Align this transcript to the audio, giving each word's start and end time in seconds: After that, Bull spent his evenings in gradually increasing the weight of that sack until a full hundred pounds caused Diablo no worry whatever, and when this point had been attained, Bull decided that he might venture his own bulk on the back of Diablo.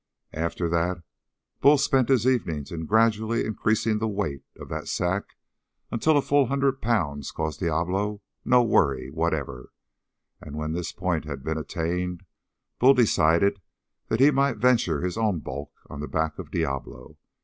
After 0.33 0.67
that, 0.67 1.03
Bull 1.59 1.77
spent 1.77 2.09
his 2.09 2.25
evenings 2.25 2.71
in 2.71 2.87
gradually 2.87 3.45
increasing 3.45 3.99
the 3.99 4.07
weight 4.07 4.41
of 4.55 4.67
that 4.69 4.87
sack 4.87 5.35
until 5.91 6.17
a 6.17 6.23
full 6.23 6.47
hundred 6.47 6.81
pounds 6.81 7.29
caused 7.31 7.59
Diablo 7.59 8.23
no 8.43 8.63
worry 8.63 9.11
whatever, 9.11 9.71
and 10.41 10.55
when 10.55 10.71
this 10.71 10.91
point 10.91 11.25
had 11.25 11.43
been 11.43 11.59
attained, 11.59 12.23
Bull 12.79 12.95
decided 12.95 13.61
that 14.07 14.19
he 14.19 14.31
might 14.31 14.57
venture 14.57 15.01
his 15.01 15.19
own 15.19 15.37
bulk 15.37 15.71
on 15.87 15.99
the 15.99 16.07
back 16.07 16.39
of 16.39 16.49
Diablo. 16.49 17.19